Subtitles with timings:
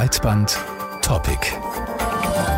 [0.00, 0.48] Breitband
[1.02, 2.49] Topic.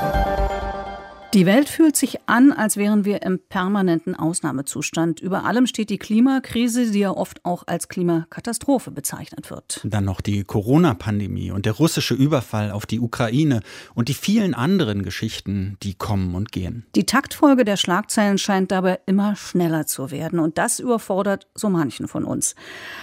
[1.34, 5.20] Die Welt fühlt sich an, als wären wir im permanenten Ausnahmezustand.
[5.20, 9.80] Über allem steht die Klimakrise, die ja oft auch als Klimakatastrophe bezeichnet wird.
[9.82, 13.62] Dann noch die Corona-Pandemie und der russische Überfall auf die Ukraine
[13.94, 16.84] und die vielen anderen Geschichten, die kommen und gehen.
[16.94, 22.08] Die Taktfolge der Schlagzeilen scheint dabei immer schneller zu werden und das überfordert so manchen
[22.08, 22.54] von uns.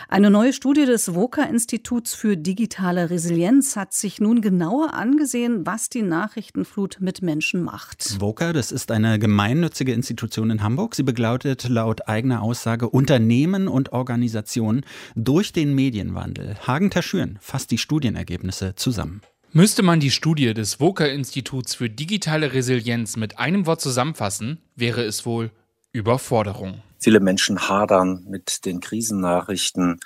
[0.08, 6.04] Eine neue Studie des WOKA-Instituts für digitale Resilienz hat sich nun genauer angesehen, was die
[6.04, 8.19] Nachrichtenflut mit Menschen macht.
[8.22, 10.96] Voca, das ist eine gemeinnützige Institution in Hamburg.
[10.96, 16.56] Sie begleitet laut eigener Aussage Unternehmen und Organisationen durch den Medienwandel.
[16.66, 19.22] Hagen Taschüren fasst die Studienergebnisse zusammen.
[19.52, 25.26] Müsste man die Studie des Voca-Instituts für digitale Resilienz mit einem Wort zusammenfassen, wäre es
[25.26, 25.52] wohl
[25.92, 26.84] Überforderung.
[27.00, 30.00] Viele Menschen hadern mit den Krisennachrichten,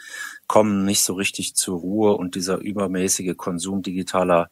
[0.48, 4.49] kommen nicht so richtig zur Ruhe und dieser übermäßige Konsum digitaler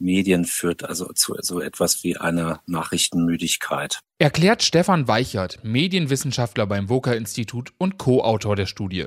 [0.00, 4.00] Medien führt also zu so etwas wie einer Nachrichtenmüdigkeit.
[4.18, 9.06] Erklärt Stefan Weichert, Medienwissenschaftler beim Woka-Institut und Co-Autor der Studie.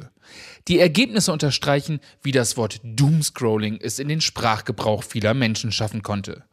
[0.68, 6.46] Die Ergebnisse unterstreichen, wie das Wort Doomscrolling es in den Sprachgebrauch vieler Menschen schaffen konnte.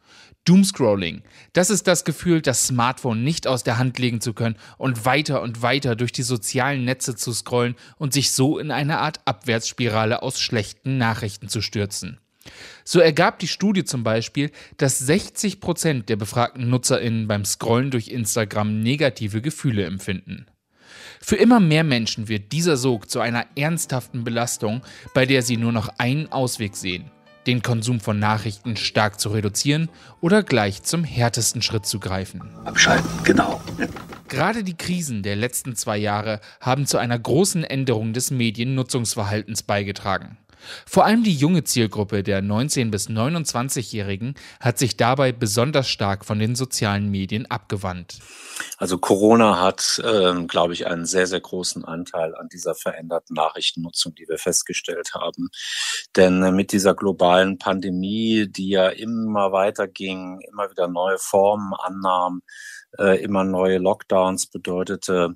[0.45, 1.21] Doomscrolling,
[1.53, 5.43] das ist das Gefühl, das Smartphone nicht aus der Hand legen zu können und weiter
[5.43, 10.23] und weiter durch die sozialen Netze zu scrollen und sich so in eine Art Abwärtsspirale
[10.23, 12.20] aus schlechten Nachrichten zu stürzen.
[12.83, 18.07] So ergab die Studie zum Beispiel, dass 60 Prozent der befragten NutzerInnen beim Scrollen durch
[18.07, 20.47] Instagram negative Gefühle empfinden.
[21.19, 24.81] Für immer mehr Menschen wird dieser Sog zu einer ernsthaften Belastung,
[25.13, 27.11] bei der sie nur noch einen Ausweg sehen,
[27.45, 29.89] den Konsum von Nachrichten stark zu reduzieren
[30.19, 32.41] oder gleich zum härtesten Schritt zu greifen.
[32.65, 33.61] Abschalten, genau.
[34.27, 40.37] Gerade die Krisen der letzten zwei Jahre haben zu einer großen Änderung des Mediennutzungsverhaltens beigetragen.
[40.85, 46.39] Vor allem die junge Zielgruppe der 19- bis 29-Jährigen hat sich dabei besonders stark von
[46.39, 48.19] den sozialen Medien abgewandt.
[48.77, 54.15] Also Corona hat, ähm, glaube ich, einen sehr, sehr großen Anteil an dieser veränderten Nachrichtennutzung,
[54.15, 55.49] die wir festgestellt haben.
[56.15, 61.73] Denn äh, mit dieser globalen Pandemie, die ja immer weiter ging, immer wieder neue Formen
[61.73, 62.41] annahm,
[62.97, 65.35] äh, immer neue Lockdowns bedeutete,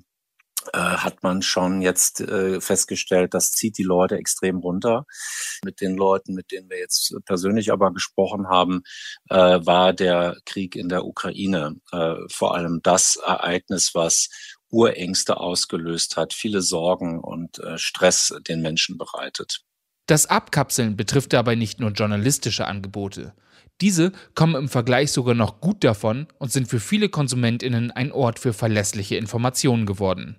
[0.72, 5.06] äh, hat man schon jetzt äh, festgestellt, das zieht die Leute extrem runter.
[5.64, 8.82] Mit den Leuten, mit denen wir jetzt persönlich aber gesprochen haben,
[9.30, 14.28] äh, war der Krieg in der Ukraine äh, vor allem das Ereignis, was
[14.70, 19.60] Urängste ausgelöst hat, viele Sorgen und äh, Stress den Menschen bereitet.
[20.06, 23.34] Das Abkapseln betrifft dabei nicht nur journalistische Angebote.
[23.82, 28.38] Diese kommen im Vergleich sogar noch gut davon und sind für viele Konsumentinnen ein Ort
[28.38, 30.36] für verlässliche Informationen geworden.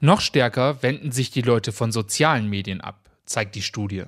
[0.00, 4.04] Noch stärker wenden sich die Leute von sozialen Medien ab, zeigt die Studie.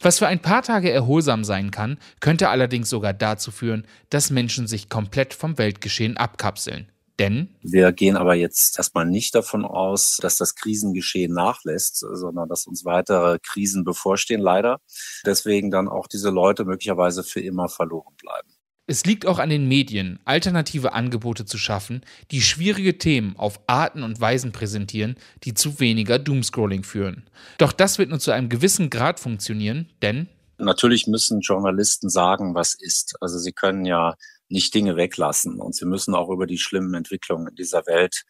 [0.00, 4.66] Was für ein paar Tage erholsam sein kann, könnte allerdings sogar dazu führen, dass Menschen
[4.66, 6.90] sich komplett vom Weltgeschehen abkapseln.
[7.18, 12.66] Denn wir gehen aber jetzt erstmal nicht davon aus, dass das Krisengeschehen nachlässt, sondern dass
[12.66, 14.80] uns weitere Krisen bevorstehen, leider.
[15.24, 18.48] Deswegen dann auch diese Leute möglicherweise für immer verloren bleiben.
[18.88, 24.04] Es liegt auch an den Medien, alternative Angebote zu schaffen, die schwierige Themen auf Arten
[24.04, 27.24] und Weisen präsentieren, die zu weniger Doomscrolling führen.
[27.58, 30.28] Doch das wird nur zu einem gewissen Grad funktionieren, denn
[30.58, 33.16] Natürlich müssen Journalisten sagen, was ist.
[33.20, 34.14] Also sie können ja
[34.48, 35.60] nicht Dinge weglassen.
[35.60, 38.24] Und sie müssen auch über die schlimmen Entwicklungen in dieser Welt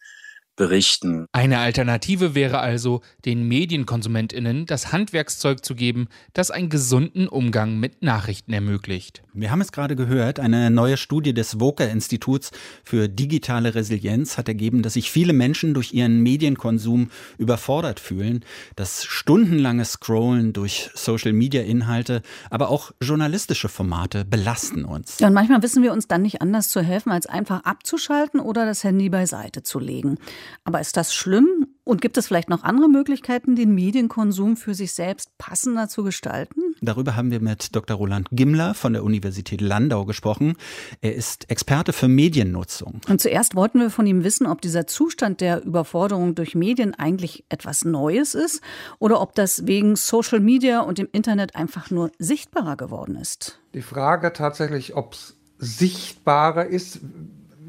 [0.57, 1.27] berichten.
[1.31, 8.01] Eine Alternative wäre also, den Medienkonsumentinnen das Handwerkszeug zu geben, das einen gesunden Umgang mit
[8.01, 9.23] Nachrichten ermöglicht.
[9.33, 12.51] Wir haben es gerade gehört, eine neue Studie des Woker-Instituts
[12.83, 18.43] für digitale Resilienz hat ergeben, dass sich viele Menschen durch ihren Medienkonsum überfordert fühlen.
[18.75, 25.19] Das stundenlange Scrollen durch Social-Media-Inhalte, aber auch journalistische Formate belasten uns.
[25.19, 28.65] Ja, und manchmal wissen wir uns dann nicht anders zu helfen, als einfach abzuschalten oder
[28.65, 30.17] das Handy beiseite zu legen.
[30.63, 31.67] Aber ist das schlimm?
[31.83, 36.75] Und gibt es vielleicht noch andere Möglichkeiten, den Medienkonsum für sich selbst passender zu gestalten?
[36.81, 37.95] Darüber haben wir mit Dr.
[37.95, 40.55] Roland Gimmler von der Universität Landau gesprochen.
[40.99, 42.99] Er ist Experte für Mediennutzung.
[43.07, 47.45] Und zuerst wollten wir von ihm wissen, ob dieser Zustand der Überforderung durch Medien eigentlich
[47.47, 48.61] etwas Neues ist
[48.99, 53.61] oder ob das wegen Social Media und dem Internet einfach nur sichtbarer geworden ist.
[53.73, 56.99] Die Frage tatsächlich, ob es sichtbarer ist,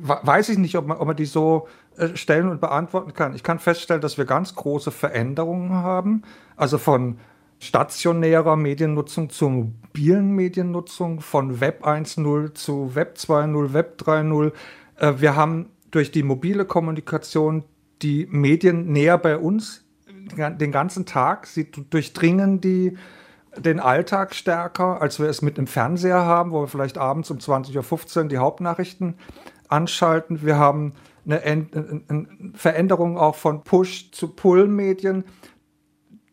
[0.00, 1.68] weiß ich nicht, ob man, ob man die so
[2.14, 3.34] stellen und beantworten kann.
[3.34, 6.22] Ich kann feststellen, dass wir ganz große Veränderungen haben,
[6.56, 7.18] also von
[7.60, 14.52] stationärer Mediennutzung zur mobilen Mediennutzung, von Web 1.0 zu Web 2.0, Web 3.0.
[14.96, 17.64] Äh, wir haben durch die mobile Kommunikation
[18.02, 19.84] die Medien näher bei uns
[20.36, 21.46] den ganzen Tag.
[21.46, 22.96] Sie durchdringen die
[23.56, 27.38] den Alltag stärker, als wir es mit einem Fernseher haben, wo wir vielleicht abends um
[27.38, 29.14] 20.15 Uhr die Hauptnachrichten
[29.68, 30.44] anschalten.
[30.44, 30.94] Wir haben
[31.26, 35.24] eine, eine Veränderung auch von Push zu Pull-Medien.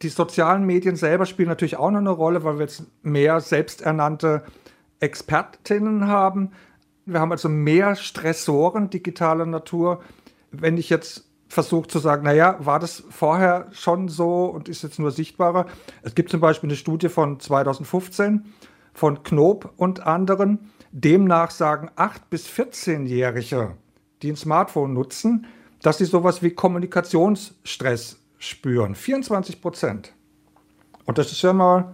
[0.02, 4.44] Die sozialen Medien selber spielen natürlich auch noch eine Rolle, weil wir jetzt mehr selbsternannte
[5.00, 6.52] Expertinnen haben.
[7.06, 10.02] Wir haben also mehr Stressoren digitaler Natur.
[10.52, 15.00] Wenn ich jetzt versuche zu sagen, naja, war das vorher schon so und ist jetzt
[15.00, 15.68] nur sichtbarer?
[16.02, 18.54] Es gibt zum Beispiel eine Studie von 2015
[18.94, 20.72] von Knob und anderen.
[20.98, 23.76] Demnach sagen 8- bis 14-Jährige,
[24.22, 25.46] die ein Smartphone nutzen,
[25.82, 28.96] dass sie sowas wie Kommunikationsstress spüren.
[28.96, 30.14] 24 Prozent.
[31.04, 31.94] Und das ist ja mal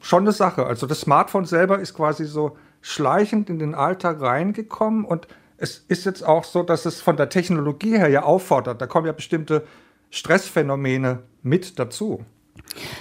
[0.00, 0.66] schon eine Sache.
[0.66, 6.04] Also das Smartphone selber ist quasi so schleichend in den Alltag reingekommen und es ist
[6.04, 8.82] jetzt auch so, dass es von der Technologie her ja auffordert.
[8.82, 9.64] Da kommen ja bestimmte
[10.10, 12.22] Stressphänomene mit dazu.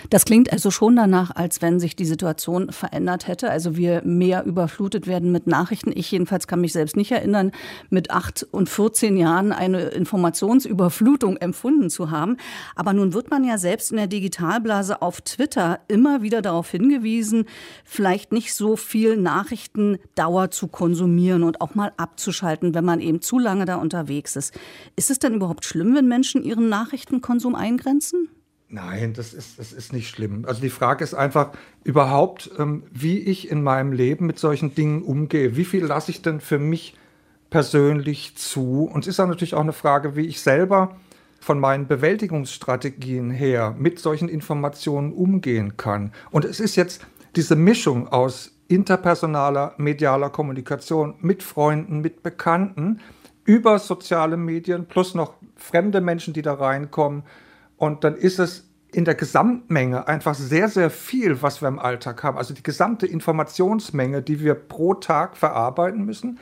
[0.10, 3.50] Das klingt also schon danach, als wenn sich die Situation verändert hätte.
[3.50, 5.92] Also wir mehr überflutet werden mit Nachrichten.
[5.96, 7.52] Ich jedenfalls kann mich selbst nicht erinnern,
[7.90, 12.38] mit acht und 14 Jahren eine Informationsüberflutung empfunden zu haben.
[12.76, 17.46] Aber nun wird man ja selbst in der Digitalblase auf Twitter immer wieder darauf hingewiesen,
[17.86, 23.40] vielleicht nicht so viel Nachrichtendauer zu konsumieren und auch mal abzuschalten, wenn man eben zu
[23.40, 24.54] lange da unterwegs ist.
[24.96, 28.30] Ist es denn überhaupt schlimm, wenn Menschen ihren Nachrichtenkonsum eingrenzen?
[28.74, 30.46] Nein, das ist, das ist nicht schlimm.
[30.48, 31.50] Also die Frage ist einfach
[31.84, 35.58] überhaupt, ähm, wie ich in meinem Leben mit solchen Dingen umgehe.
[35.58, 36.96] Wie viel lasse ich denn für mich
[37.50, 38.90] persönlich zu?
[38.92, 40.96] Und es ist dann natürlich auch eine Frage, wie ich selber
[41.42, 46.14] von meinen Bewältigungsstrategien her mit solchen Informationen umgehen kann.
[46.30, 53.02] Und es ist jetzt diese Mischung aus interpersonaler, medialer Kommunikation mit Freunden, mit Bekannten,
[53.44, 57.24] über soziale Medien, plus noch fremde Menschen, die da reinkommen
[57.82, 62.22] und dann ist es in der Gesamtmenge einfach sehr, sehr viel, was wir im Alltag
[62.22, 62.38] haben.
[62.38, 66.38] Also die gesamte Informationsmenge, die wir pro Tag verarbeiten müssen.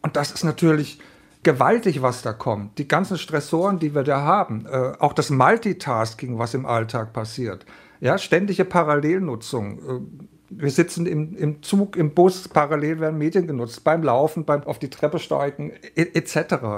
[0.00, 0.98] Und das ist natürlich
[1.42, 2.78] gewaltig, was da kommt.
[2.78, 4.64] Die ganzen Stressoren, die wir da haben.
[4.64, 7.66] Äh, auch das Multitasking, was im Alltag passiert.
[8.00, 9.78] Ja, ständige Parallelnutzung.
[9.78, 10.00] Äh,
[10.48, 14.78] wir sitzen im, im Zug, im Bus, parallel werden Medien genutzt, beim Laufen, beim auf
[14.78, 16.34] die Treppe steigen, etc.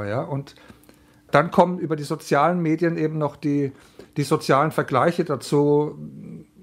[0.08, 0.22] Ja?
[0.22, 0.56] Und
[1.30, 3.72] dann kommen über die sozialen Medien eben noch die,
[4.16, 5.98] die sozialen Vergleiche dazu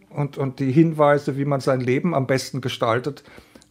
[0.09, 3.23] und, und die Hinweise, wie man sein Leben am besten gestaltet,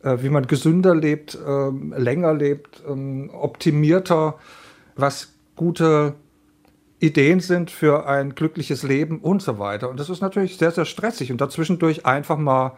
[0.03, 4.39] äh, wie man gesünder lebt, äh, länger lebt, äh, optimierter,
[4.95, 6.15] was gute
[6.99, 9.91] Ideen sind für ein glückliches Leben und so weiter.
[9.91, 11.31] Und das ist natürlich sehr, sehr stressig.
[11.31, 12.77] Und dazwischendurch einfach mal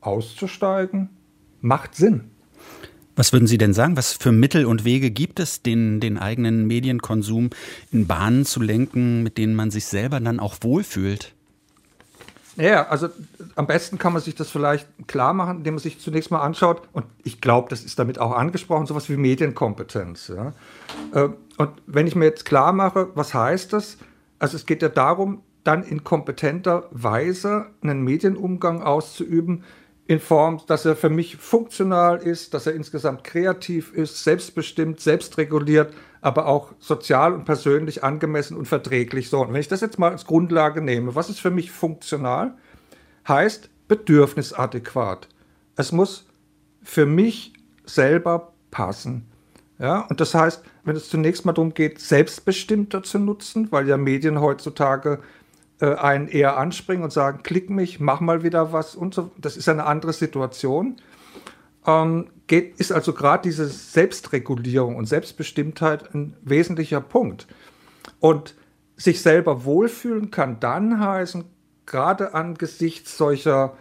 [0.00, 1.10] auszusteigen,
[1.60, 2.30] macht Sinn.
[3.18, 3.96] Was würden Sie denn sagen?
[3.96, 7.50] Was für Mittel und Wege gibt es, den, den eigenen Medienkonsum
[7.90, 11.34] in Bahnen zu lenken, mit denen man sich selber dann auch wohlfühlt?
[12.54, 13.08] Ja, also
[13.56, 16.82] am besten kann man sich das vielleicht klar machen, indem man sich zunächst mal anschaut,
[16.92, 20.28] und ich glaube, das ist damit auch angesprochen, sowas wie Medienkompetenz.
[20.28, 20.52] Ja.
[21.12, 23.98] Äh, und wenn ich mir jetzt klar mache, was heißt das?
[24.38, 29.64] Also es geht ja darum, dann in kompetenter Weise einen Medienumgang auszuüben,
[30.08, 35.92] in Form, dass er für mich funktional ist, dass er insgesamt kreativ ist, selbstbestimmt, selbstreguliert,
[36.22, 39.28] aber auch sozial und persönlich angemessen und verträglich.
[39.28, 42.54] So, und wenn ich das jetzt mal als Grundlage nehme, was ist für mich funktional?
[43.28, 45.28] Heißt bedürfnisadäquat.
[45.76, 46.26] Es muss
[46.82, 47.52] für mich
[47.84, 49.26] selber passen.
[49.78, 53.98] Ja, und das heißt, wenn es zunächst mal darum geht, selbstbestimmter zu nutzen, weil ja
[53.98, 55.20] Medien heutzutage
[55.80, 59.30] äh, einen eher anspringen und sagen, klick mich, mach mal wieder was und so.
[59.38, 60.96] Das ist eine andere Situation.
[61.86, 67.46] Ähm, geht, ist also gerade diese Selbstregulierung und Selbstbestimmtheit ein wesentlicher Punkt.
[68.20, 68.54] Und
[68.96, 71.44] sich selber wohlfühlen kann dann heißen,
[71.86, 73.76] gerade angesichts solcher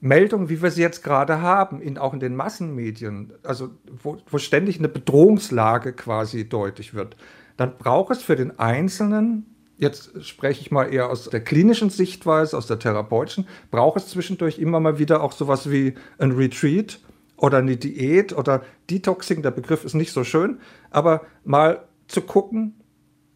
[0.00, 3.70] Meldungen, wie wir sie jetzt gerade haben, in, auch in den Massenmedien, also
[4.02, 7.16] wo, wo ständig eine Bedrohungslage quasi deutlich wird,
[7.56, 12.56] dann braucht es für den Einzelnen jetzt spreche ich mal eher aus der klinischen Sichtweise,
[12.56, 17.00] aus der therapeutischen, braucht es zwischendurch immer mal wieder auch sowas wie ein Retreat
[17.36, 19.42] oder eine Diät oder Detoxing.
[19.42, 22.74] Der Begriff ist nicht so schön, aber mal zu gucken,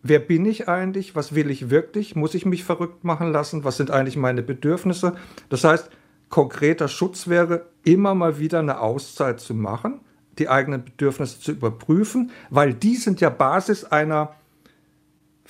[0.03, 3.77] wer bin ich eigentlich, was will ich wirklich, muss ich mich verrückt machen lassen, was
[3.77, 5.15] sind eigentlich meine Bedürfnisse.
[5.49, 5.91] Das heißt,
[6.31, 10.01] konkreter Schutz wäre, immer mal wieder eine Auszeit zu machen,
[10.39, 14.37] die eigenen Bedürfnisse zu überprüfen, weil die sind ja Basis einer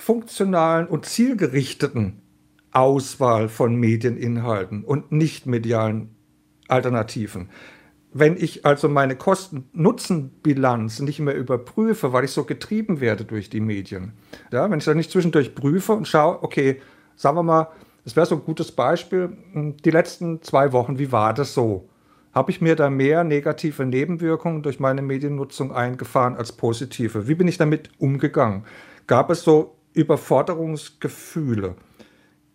[0.01, 2.21] funktionalen und zielgerichteten
[2.71, 6.15] Auswahl von Medieninhalten und nicht medialen
[6.67, 7.49] Alternativen.
[8.13, 13.61] Wenn ich also meine Kosten-Nutzen-Bilanz nicht mehr überprüfe, weil ich so getrieben werde durch die
[13.61, 14.13] Medien,
[14.51, 16.81] ja, wenn ich dann nicht zwischendurch prüfe und schaue, okay,
[17.15, 17.67] sagen wir mal,
[18.03, 19.37] Das wäre so ein gutes Beispiel.
[19.53, 21.87] Hm, die letzten zwei Wochen, wie war das so?
[22.33, 27.27] Habe ich mir da mehr negative Nebenwirkungen durch meine Mediennutzung eingefahren als positive?
[27.27, 28.63] Wie bin ich damit umgegangen?
[29.05, 31.75] Gab es so Überforderungsgefühle?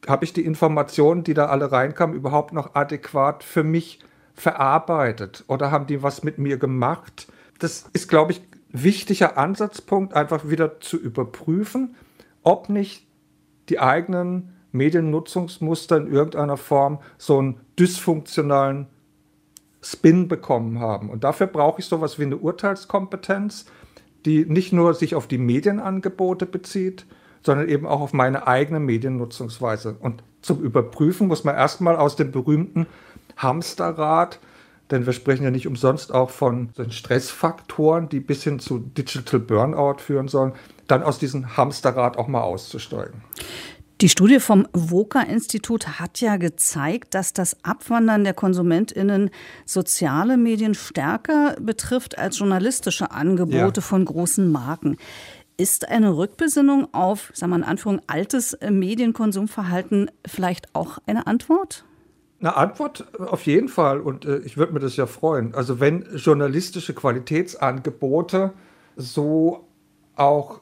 [0.06, 4.00] Habe ich die Informationen, die da alle reinkamen, überhaupt noch adäquat für mich
[4.34, 5.44] verarbeitet?
[5.48, 7.28] Oder haben die was mit mir gemacht?
[7.58, 11.96] Das ist, glaube ich, wichtiger Ansatzpunkt, einfach wieder zu überprüfen,
[12.42, 13.06] ob nicht
[13.68, 18.86] die eigenen Mediennutzungsmuster in irgendeiner Form so einen dysfunktionalen
[19.82, 21.10] Spin bekommen haben.
[21.10, 23.66] Und dafür brauche ich sowas wie eine Urteilskompetenz,
[24.24, 27.06] die nicht nur sich auf die Medienangebote bezieht,
[27.46, 29.96] sondern eben auch auf meine eigene Mediennutzungsweise.
[30.00, 32.86] Und zum Überprüfen muss man erstmal aus dem berühmten
[33.36, 34.40] Hamsterrad,
[34.90, 39.40] denn wir sprechen ja nicht umsonst auch von den Stressfaktoren, die bis hin zu Digital
[39.40, 40.52] Burnout führen sollen,
[40.88, 43.22] dann aus diesem Hamsterrad auch mal auszusteigen.
[44.02, 49.30] Die Studie vom VOCA-Institut hat ja gezeigt, dass das Abwandern der KonsumentInnen
[49.64, 53.86] soziale Medien stärker betrifft als journalistische Angebote ja.
[53.86, 54.98] von großen Marken.
[55.58, 61.84] Ist eine Rückbesinnung auf, sagen wir in Anführung, altes Medienkonsumverhalten vielleicht auch eine Antwort?
[62.40, 65.54] Eine Antwort auf jeden Fall und äh, ich würde mir das ja freuen.
[65.54, 68.52] Also wenn journalistische Qualitätsangebote
[68.96, 69.66] so
[70.16, 70.60] auch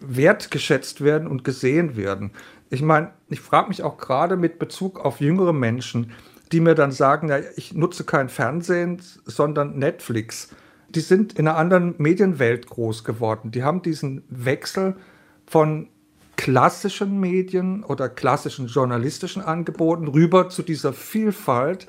[0.00, 2.32] wertgeschätzt werden und gesehen werden.
[2.70, 6.12] Ich meine, ich frage mich auch gerade mit Bezug auf jüngere Menschen,
[6.52, 10.50] die mir dann sagen, ja, ich nutze kein Fernsehen, sondern Netflix.
[10.96, 13.50] Die sind in einer anderen Medienwelt groß geworden.
[13.50, 14.96] Die haben diesen Wechsel
[15.44, 15.88] von
[16.36, 21.86] klassischen Medien oder klassischen journalistischen Angeboten rüber zu dieser Vielfalt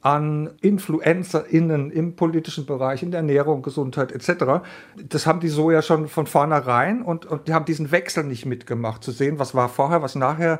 [0.00, 4.64] an InfluencerInnen im politischen Bereich, in der Ernährung, Gesundheit etc.
[4.96, 8.44] Das haben die so ja schon von vornherein und, und die haben diesen Wechsel nicht
[8.44, 10.58] mitgemacht, zu sehen, was war vorher, was nachher,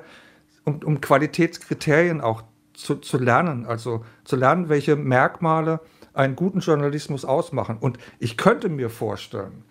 [0.65, 5.81] um, um Qualitätskriterien auch zu, zu lernen, also zu lernen, welche Merkmale
[6.15, 7.79] einen guten Journalismus ausmachen.
[7.81, 9.65] Und ich könnte mir vorstellen,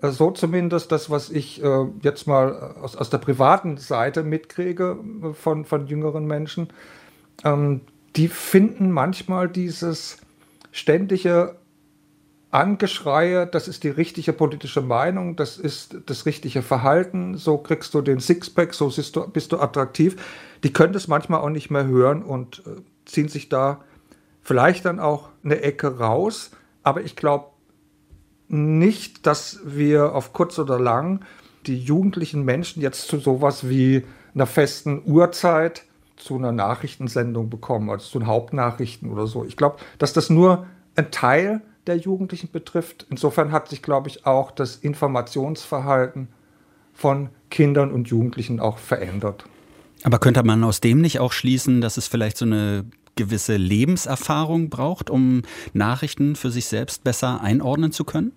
[0.00, 4.98] äh, so zumindest das, was ich äh, jetzt mal aus, aus der privaten Seite mitkriege
[5.22, 6.68] äh, von, von jüngeren Menschen,
[7.44, 7.82] ähm,
[8.16, 10.18] die finden manchmal dieses
[10.70, 11.56] ständige
[12.50, 18.02] Angeschreie, das ist die richtige politische Meinung, das ist das richtige Verhalten, so kriegst du
[18.02, 20.16] den Sixpack, so bist du, bist du attraktiv.
[20.62, 23.80] Die können das manchmal auch nicht mehr hören und äh, ziehen sich da
[24.42, 26.50] vielleicht dann auch eine Ecke raus.
[26.82, 27.46] Aber ich glaube
[28.48, 31.24] nicht, dass wir auf kurz oder lang
[31.66, 35.84] die jugendlichen Menschen jetzt zu sowas wie einer festen Uhrzeit
[36.16, 39.44] zu einer Nachrichtensendung bekommen, also zu den Hauptnachrichten oder so.
[39.44, 43.06] Ich glaube, dass das nur ein Teil der Jugendlichen betrifft.
[43.10, 46.28] Insofern hat sich, glaube ich, auch das Informationsverhalten
[46.94, 49.44] von Kindern und Jugendlichen auch verändert.
[50.04, 52.84] Aber könnte man aus dem nicht auch schließen, dass es vielleicht so eine
[53.16, 55.42] gewisse Lebenserfahrung braucht, um
[55.72, 58.32] Nachrichten für sich selbst besser einordnen zu können?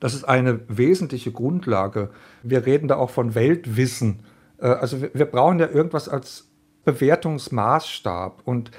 [0.00, 2.10] Das ist eine wesentliche Grundlage.
[2.42, 4.20] Wir reden da auch von Weltwissen.
[4.58, 6.48] Äh, also wir brauchen ja irgendwas als
[6.84, 8.42] Bewertungsmaßstab.
[8.44, 8.70] Und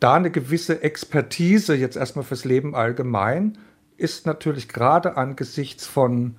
[0.00, 3.58] da eine gewisse Expertise jetzt erstmal fürs Leben allgemein
[3.96, 6.34] ist natürlich gerade angesichts von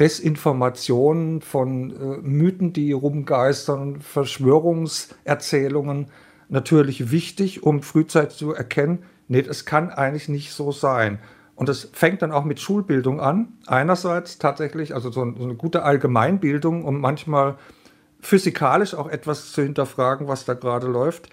[0.00, 6.06] Desinformationen, von äh, Mythen, die rumgeistern, Verschwörungserzählungen
[6.48, 11.18] natürlich wichtig, um frühzeitig zu erkennen, nee, es kann eigentlich nicht so sein.
[11.54, 13.48] Und das fängt dann auch mit Schulbildung an.
[13.66, 17.56] Einerseits tatsächlich, also so, eine gute Allgemeinbildung, um manchmal
[18.20, 21.30] physikalisch auch etwas zu hinterfragen, was da gerade läuft.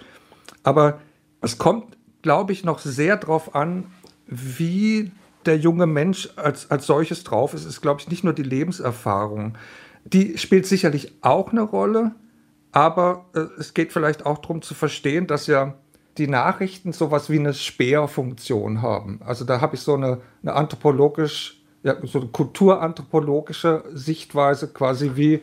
[0.64, 1.00] Aber
[1.42, 3.86] es kommt, glaube ich, noch sehr darauf an,
[4.26, 5.12] wie
[5.46, 7.62] der junge Mensch als, als solches drauf ist.
[7.62, 9.58] Es ist, glaube ich, nicht nur die Lebenserfahrung.
[10.06, 12.16] Die spielt sicherlich auch eine Rolle,
[12.75, 15.75] aber äh, es geht vielleicht auch darum zu verstehen, dass ja
[16.17, 19.22] die Nachrichten sowas wie eine Speerfunktion haben.
[19.25, 25.41] Also da habe ich so eine, eine anthropologisch, ja, so eine kulturanthropologische Sichtweise quasi wie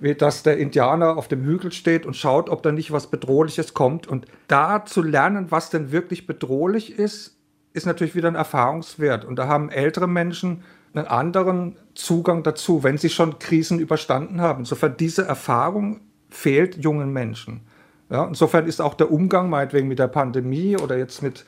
[0.00, 3.74] wie dass der Indianer auf dem Hügel steht und schaut, ob da nicht was Bedrohliches
[3.74, 4.06] kommt.
[4.06, 7.38] Und da zu lernen, was denn wirklich bedrohlich ist,
[7.74, 9.24] ist natürlich wieder ein Erfahrungswert.
[9.24, 14.60] Und da haben ältere Menschen einen anderen Zugang dazu, wenn sie schon Krisen überstanden haben.
[14.60, 16.00] Insofern diese Erfahrung
[16.34, 17.62] fehlt jungen Menschen.
[18.10, 21.44] Ja, insofern ist auch der Umgang meinetwegen mit der Pandemie oder jetzt mit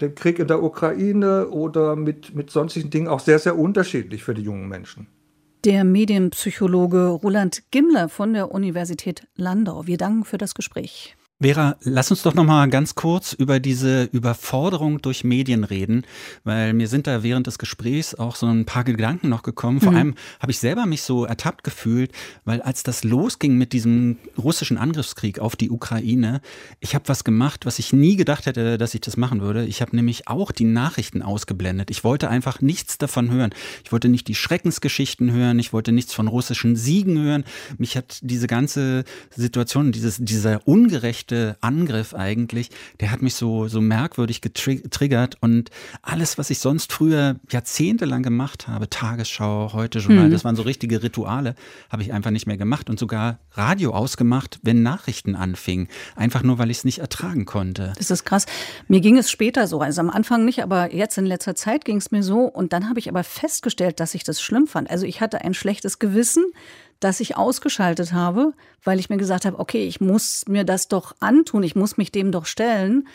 [0.00, 4.34] dem Krieg in der Ukraine oder mit, mit sonstigen Dingen auch sehr, sehr unterschiedlich für
[4.34, 5.08] die jungen Menschen
[5.66, 9.88] der Medienpsychologe Roland Gimler von der Universität Landau.
[9.88, 11.16] Wir danken für das Gespräch.
[11.38, 16.06] Vera, lass uns doch noch mal ganz kurz über diese Überforderung durch Medien reden,
[16.44, 19.82] weil mir sind da während des Gesprächs auch so ein paar Gedanken noch gekommen.
[19.82, 19.98] Vor mhm.
[19.98, 22.10] allem habe ich selber mich so ertappt gefühlt,
[22.46, 26.40] weil als das losging mit diesem russischen Angriffskrieg auf die Ukraine,
[26.80, 29.66] ich habe was gemacht, was ich nie gedacht hätte, dass ich das machen würde.
[29.66, 31.90] Ich habe nämlich auch die Nachrichten ausgeblendet.
[31.90, 33.50] Ich wollte einfach nichts davon hören.
[33.84, 35.58] Ich wollte nicht die Schreckensgeschichten hören.
[35.58, 37.44] Ich wollte nichts von russischen Siegen hören.
[37.76, 43.68] Mich hat diese ganze Situation, dieses, dieser ungerechte rechte Angriff eigentlich, der hat mich so,
[43.68, 45.70] so merkwürdig getriggert und
[46.02, 50.30] alles, was ich sonst früher jahrzehntelang gemacht habe, Tagesschau, heute Journal, mhm.
[50.30, 51.54] das waren so richtige Rituale,
[51.90, 55.88] habe ich einfach nicht mehr gemacht und sogar Radio ausgemacht, wenn Nachrichten anfingen.
[56.14, 57.92] Einfach nur, weil ich es nicht ertragen konnte.
[57.96, 58.46] Das ist krass.
[58.86, 61.96] Mir ging es später so, also am Anfang nicht, aber jetzt in letzter Zeit ging
[61.96, 64.90] es mir so und dann habe ich aber festgestellt, dass ich das schlimm fand.
[64.90, 66.44] Also ich hatte ein schlechtes Gewissen,
[67.00, 71.14] das ich ausgeschaltet habe, weil ich mir gesagt habe, okay, ich muss mir das doch
[71.20, 73.06] antun, ich muss mich dem doch stellen.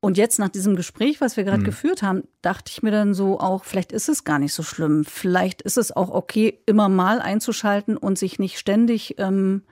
[0.00, 1.66] Und jetzt nach diesem Gespräch, was wir gerade mhm.
[1.66, 5.04] geführt haben, dachte ich mir dann so auch, vielleicht ist es gar nicht so schlimm.
[5.04, 9.62] Vielleicht ist es auch okay, immer mal einzuschalten und sich nicht ständig ähm,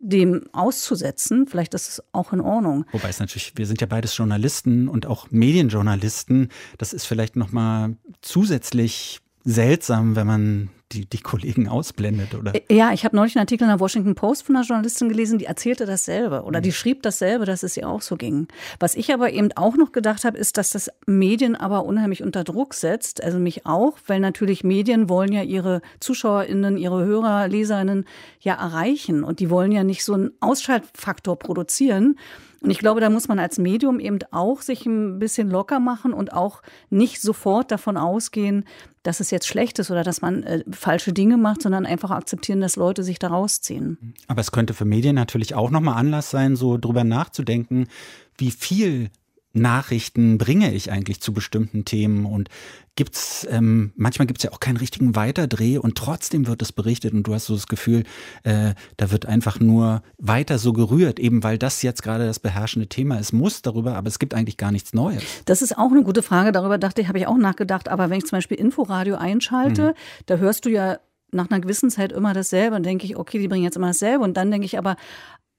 [0.00, 1.46] dem auszusetzen.
[1.46, 2.84] Vielleicht ist es auch in Ordnung.
[2.90, 6.48] Wobei es natürlich, wir sind ja beides Journalisten und auch Medienjournalisten.
[6.78, 12.54] Das ist vielleicht noch mal zusätzlich seltsam, wenn man die, die Kollegen ausblendet, oder?
[12.54, 15.38] Äh, ja, ich habe neulich einen Artikel in der Washington Post von einer Journalistin gelesen,
[15.38, 16.74] die erzählte dasselbe oder die mhm.
[16.74, 18.48] schrieb dasselbe, dass es ihr auch so ging.
[18.78, 22.44] Was ich aber eben auch noch gedacht habe, ist, dass das Medien aber unheimlich unter
[22.44, 28.04] Druck setzt, also mich auch, weil natürlich Medien wollen ja ihre ZuschauerInnen, ihre Hörer, LeserInnen
[28.40, 32.16] ja erreichen und die wollen ja nicht so einen Ausschaltfaktor produzieren.
[32.62, 36.12] Und ich glaube, da muss man als Medium eben auch sich ein bisschen locker machen
[36.12, 38.64] und auch nicht sofort davon ausgehen,
[39.02, 42.60] dass es jetzt schlecht ist oder dass man äh, falsche Dinge macht, sondern einfach akzeptieren,
[42.60, 44.14] dass Leute sich da rausziehen.
[44.26, 47.88] Aber es könnte für Medien natürlich auch nochmal Anlass sein, so drüber nachzudenken,
[48.36, 49.10] wie viel
[49.52, 52.48] Nachrichten bringe ich eigentlich zu bestimmten Themen und
[52.96, 57.24] gibt's ähm, manchmal gibt's ja auch keinen richtigen Weiterdreh und trotzdem wird es berichtet und
[57.24, 58.04] du hast so das Gefühl,
[58.44, 62.88] äh, da wird einfach nur weiter so gerührt, eben weil das jetzt gerade das beherrschende
[62.88, 65.22] Thema ist, muss darüber, aber es gibt eigentlich gar nichts Neues.
[65.46, 68.18] Das ist auch eine gute Frage, darüber dachte ich, habe ich auch nachgedacht, aber wenn
[68.18, 69.94] ich zum Beispiel Inforadio einschalte, mhm.
[70.26, 70.98] da hörst du ja
[71.32, 74.24] nach einer gewissen Zeit immer dasselbe und denke ich, okay, die bringen jetzt immer dasselbe
[74.24, 74.96] und dann denke ich aber,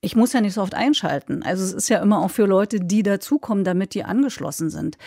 [0.01, 1.43] ich muss ja nicht so oft einschalten.
[1.43, 4.97] Also es ist ja immer auch für Leute, die dazukommen, damit die angeschlossen sind.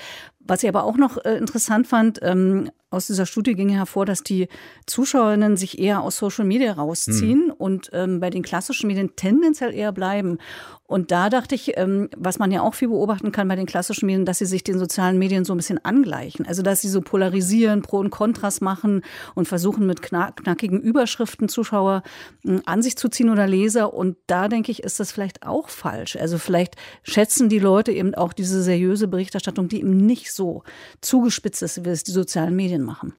[0.47, 4.23] Was ich aber auch noch äh, interessant fand, ähm, aus dieser Studie ging hervor, dass
[4.23, 4.49] die
[4.87, 7.53] Zuschauerinnen sich eher aus Social Media rausziehen mhm.
[7.53, 10.39] und ähm, bei den klassischen Medien tendenziell eher bleiben.
[10.87, 14.07] Und da dachte ich, ähm, was man ja auch viel beobachten kann bei den klassischen
[14.07, 16.47] Medien, dass sie sich den sozialen Medien so ein bisschen angleichen.
[16.47, 19.03] Also dass sie so polarisieren, Pro und Kontras machen
[19.35, 22.03] und versuchen mit knackigen Überschriften Zuschauer
[22.45, 23.95] äh, an sich zu ziehen oder Leser.
[23.95, 26.17] Und da denke ich, ist das vielleicht auch falsch.
[26.17, 30.63] Also vielleicht schätzen die Leute eben auch diese seriöse Berichterstattung, die eben nicht so
[31.01, 33.15] zugespitzt ist, wie es die sozialen Medien machen.